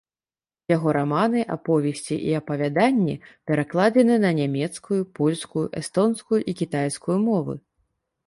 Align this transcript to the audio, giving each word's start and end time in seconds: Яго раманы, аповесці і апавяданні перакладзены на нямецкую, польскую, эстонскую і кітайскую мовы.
Яго 0.71 0.93
раманы, 0.97 1.41
аповесці 1.55 2.15
і 2.29 2.31
апавяданні 2.39 3.13
перакладзены 3.51 4.15
на 4.25 4.31
нямецкую, 4.39 4.99
польскую, 5.19 5.65
эстонскую 5.83 6.41
і 6.53 6.55
кітайскую 6.63 7.17
мовы. 7.29 7.53